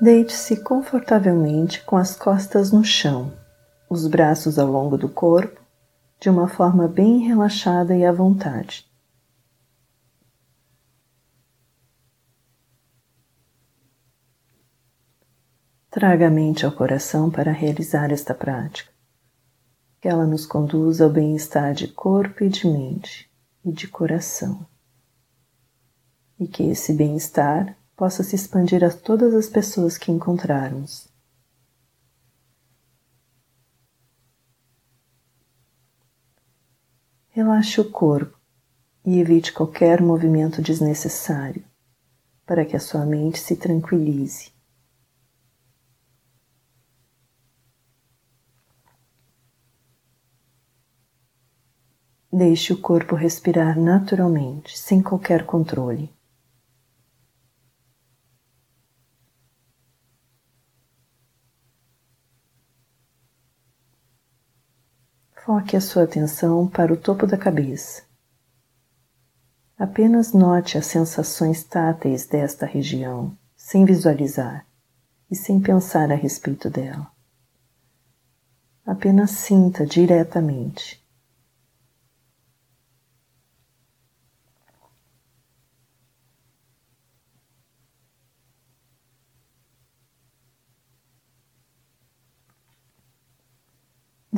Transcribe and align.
Deite-se 0.00 0.62
confortavelmente 0.62 1.84
com 1.84 1.94
as 1.94 2.16
costas 2.16 2.72
no 2.72 2.82
chão, 2.82 3.36
os 3.86 4.06
braços 4.06 4.58
ao 4.58 4.66
longo 4.66 4.96
do 4.96 5.10
corpo, 5.10 5.60
de 6.18 6.30
uma 6.30 6.48
forma 6.48 6.88
bem 6.88 7.18
relaxada 7.18 7.94
e 7.94 8.02
à 8.02 8.10
vontade. 8.10 8.90
Traga 15.90 16.28
a 16.28 16.30
mente 16.30 16.64
ao 16.64 16.72
coração 16.72 17.30
para 17.30 17.52
realizar 17.52 18.10
esta 18.10 18.32
prática. 18.32 18.90
Que 20.00 20.08
ela 20.08 20.26
nos 20.26 20.46
conduza 20.46 21.04
ao 21.04 21.10
bem-estar 21.10 21.74
de 21.74 21.88
corpo 21.88 22.42
e 22.42 22.48
de 22.48 22.66
mente 22.66 23.30
e 23.62 23.70
de 23.70 23.86
coração. 23.86 24.66
E 26.38 26.48
que 26.48 26.62
esse 26.62 26.94
bem-estar 26.94 27.76
possa 28.00 28.22
se 28.22 28.34
expandir 28.34 28.82
a 28.82 28.90
todas 28.90 29.34
as 29.34 29.46
pessoas 29.46 29.98
que 29.98 30.10
encontrarmos. 30.10 31.06
Relaxe 37.28 37.78
o 37.78 37.90
corpo 37.90 38.40
e 39.04 39.20
evite 39.20 39.52
qualquer 39.52 40.00
movimento 40.00 40.62
desnecessário 40.62 41.62
para 42.46 42.64
que 42.64 42.74
a 42.74 42.80
sua 42.80 43.04
mente 43.04 43.38
se 43.38 43.54
tranquilize. 43.54 44.50
Deixe 52.32 52.72
o 52.72 52.80
corpo 52.80 53.14
respirar 53.14 53.78
naturalmente, 53.78 54.78
sem 54.78 55.02
qualquer 55.02 55.44
controle. 55.44 56.18
Foque 65.52 65.76
a 65.76 65.80
sua 65.80 66.04
atenção 66.04 66.68
para 66.68 66.92
o 66.92 66.96
topo 66.96 67.26
da 67.26 67.36
cabeça. 67.36 68.04
Apenas 69.76 70.32
note 70.32 70.78
as 70.78 70.86
sensações 70.86 71.64
táteis 71.64 72.24
desta 72.24 72.64
região, 72.64 73.36
sem 73.56 73.84
visualizar 73.84 74.64
e 75.28 75.34
sem 75.34 75.60
pensar 75.60 76.12
a 76.12 76.14
respeito 76.14 76.70
dela. 76.70 77.10
Apenas 78.86 79.32
sinta 79.32 79.84
diretamente. 79.84 80.99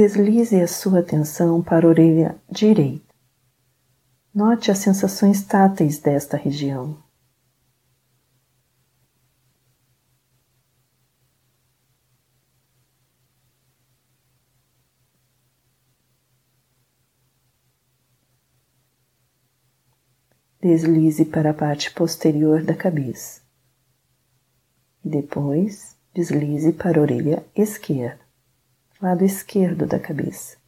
Deslize 0.00 0.58
a 0.58 0.66
sua 0.66 1.00
atenção 1.00 1.62
para 1.62 1.86
a 1.86 1.90
orelha 1.90 2.40
direita. 2.50 3.14
Note 4.34 4.70
as 4.70 4.78
sensações 4.78 5.42
táteis 5.44 5.98
desta 5.98 6.38
região. 6.38 6.96
Deslize 20.62 21.26
para 21.26 21.50
a 21.50 21.54
parte 21.54 21.92
posterior 21.92 22.62
da 22.62 22.74
cabeça. 22.74 23.42
Depois 25.04 25.94
deslize 26.14 26.72
para 26.72 26.98
a 26.98 27.02
orelha 27.02 27.44
esquerda 27.54 28.29
lado 29.00 29.24
esquerdo 29.24 29.86
da 29.86 29.98
cabeça. 29.98 30.58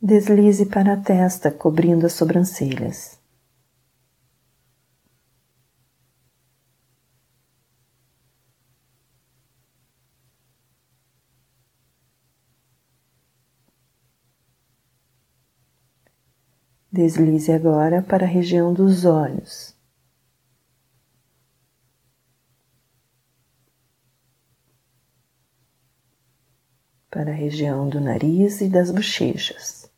Deslize 0.00 0.66
para 0.66 0.94
a 0.94 0.96
testa, 0.96 1.50
cobrindo 1.52 2.06
as 2.06 2.14
sobrancelhas. 2.14 3.21
Deslize 16.94 17.50
agora 17.50 18.02
para 18.02 18.26
a 18.26 18.28
região 18.28 18.74
dos 18.74 19.06
olhos. 19.06 19.74
Para 27.10 27.30
a 27.30 27.34
região 27.34 27.88
do 27.88 27.98
nariz 27.98 28.60
e 28.60 28.68
das 28.68 28.90
bochechas. 28.90 29.90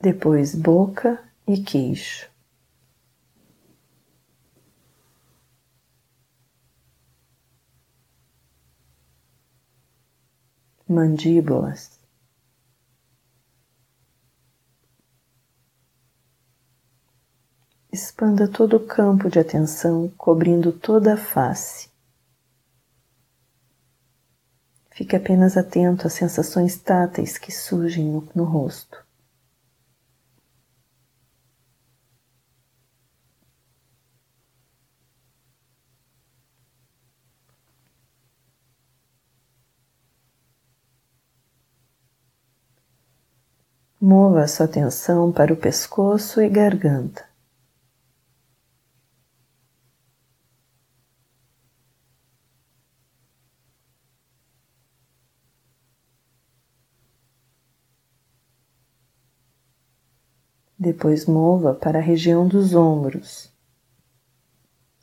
Depois 0.00 0.54
boca 0.54 1.20
e 1.48 1.60
queixo. 1.60 2.35
Mandíbulas. 10.88 12.00
Expanda 17.92 18.46
todo 18.46 18.76
o 18.76 18.86
campo 18.86 19.30
de 19.30 19.38
atenção, 19.38 20.08
cobrindo 20.16 20.72
toda 20.72 21.14
a 21.14 21.16
face. 21.16 21.88
Fique 24.90 25.14
apenas 25.14 25.56
atento 25.56 26.06
às 26.06 26.14
sensações 26.14 26.76
táteis 26.76 27.38
que 27.38 27.52
surgem 27.52 28.04
no, 28.04 28.28
no 28.34 28.44
rosto. 28.44 29.05
Mova 44.08 44.46
sua 44.46 44.66
atenção 44.66 45.32
para 45.32 45.52
o 45.52 45.56
pescoço 45.56 46.40
e 46.40 46.48
garganta. 46.48 47.28
Depois 60.78 61.26
mova 61.26 61.74
para 61.74 61.98
a 61.98 62.00
região 62.00 62.46
dos 62.46 62.76
ombros, 62.76 63.52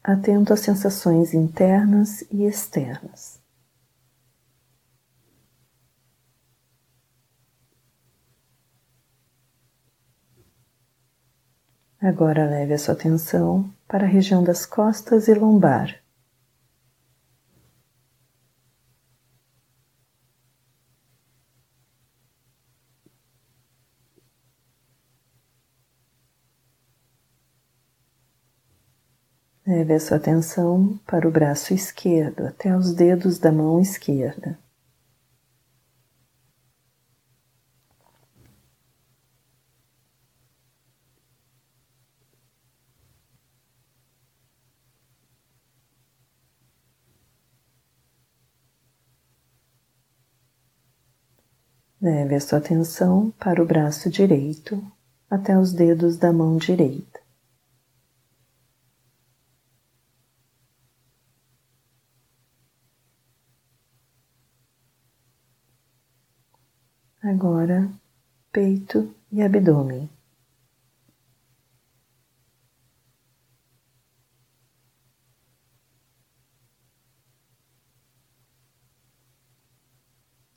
atento 0.02 0.54
às 0.54 0.62
sensações 0.62 1.34
internas 1.34 2.22
e 2.32 2.46
externas. 2.46 3.43
Agora 12.04 12.46
leve 12.50 12.74
a 12.74 12.78
sua 12.78 12.96
atenção 12.96 13.74
para 13.88 14.04
a 14.04 14.10
região 14.10 14.44
das 14.44 14.66
costas 14.66 15.30
e 15.30 15.34
lombar. 15.34 16.04
Leve 29.66 29.94
a 29.94 30.00
sua 30.02 30.18
atenção 30.18 31.00
para 31.08 31.26
o 31.26 31.32
braço 31.32 31.74
esquerdo 31.74 32.46
até 32.46 32.76
os 32.76 32.94
dedos 32.94 33.40
da 33.40 33.50
mão 33.50 33.80
esquerda. 33.80 34.60
Leve 52.04 52.36
a 52.36 52.40
sua 52.42 52.58
atenção 52.58 53.32
para 53.40 53.64
o 53.64 53.66
braço 53.66 54.10
direito 54.10 54.86
até 55.30 55.58
os 55.58 55.72
dedos 55.72 56.18
da 56.18 56.34
mão 56.34 56.58
direita. 56.58 57.22
Agora, 67.22 67.90
peito 68.52 69.16
e 69.32 69.42
abdômen. 69.42 70.10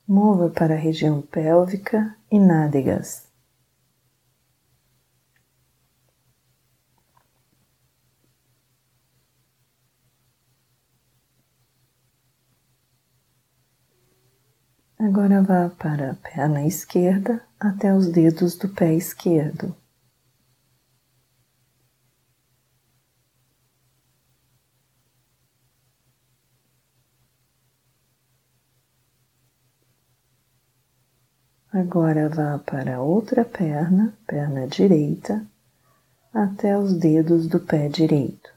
Mova 0.08 0.48
para 0.48 0.74
a 0.74 0.78
região 0.78 1.20
pélvica 1.20 2.16
e 2.30 2.38
nádegas. 2.38 3.26
Agora 14.96 15.42
vá 15.42 15.68
para 15.70 16.12
a 16.12 16.14
perna 16.14 16.64
esquerda 16.64 17.42
até 17.58 17.92
os 17.92 18.06
dedos 18.06 18.56
do 18.56 18.68
pé 18.68 18.94
esquerdo. 18.94 19.74
Agora 31.78 32.26
vá 32.30 32.58
para 32.58 32.96
a 32.96 33.02
outra 33.02 33.44
perna, 33.44 34.16
perna 34.26 34.66
direita, 34.66 35.46
até 36.32 36.74
os 36.78 36.94
dedos 36.94 37.46
do 37.46 37.60
pé 37.60 37.86
direito. 37.86 38.50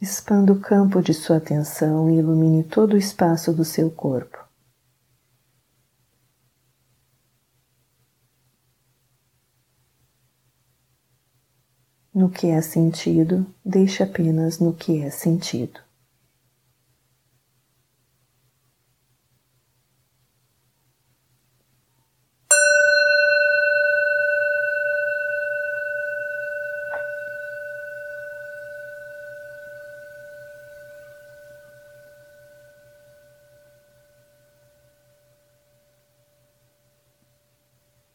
Expanda 0.00 0.52
o 0.52 0.60
campo 0.60 1.02
de 1.02 1.12
sua 1.12 1.38
atenção 1.38 2.08
e 2.08 2.18
ilumine 2.18 2.62
todo 2.62 2.92
o 2.92 2.96
espaço 2.96 3.52
do 3.52 3.64
seu 3.64 3.90
corpo. 3.90 4.43
No 12.14 12.28
que 12.30 12.46
é 12.46 12.60
sentido, 12.60 13.44
deixe 13.64 14.02
apenas 14.02 14.60
no 14.60 14.72
que 14.72 15.02
é 15.02 15.10
sentido. 15.10 15.80